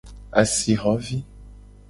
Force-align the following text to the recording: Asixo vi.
Asixo 0.41 0.95
vi. 0.97 1.23